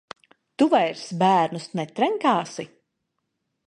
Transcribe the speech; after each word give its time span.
Tu 0.61 0.67
vairs 0.71 1.03
bērnus 1.21 1.69
netrenkāsi? 1.81 2.71